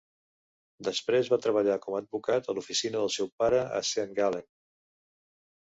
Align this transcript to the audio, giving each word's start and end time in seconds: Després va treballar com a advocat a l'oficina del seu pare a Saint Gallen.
Després 0.87 1.29
va 1.33 1.39
treballar 1.43 1.75
com 1.83 1.97
a 1.97 2.01
advocat 2.03 2.49
a 2.53 2.57
l'oficina 2.59 2.99
del 3.05 3.13
seu 3.19 3.29
pare 3.43 3.63
a 3.81 3.85
Saint 3.91 4.17
Gallen. 4.23 4.49